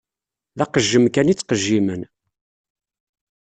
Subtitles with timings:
[0.57, 2.01] D aqejjem kan i ttqejjimen.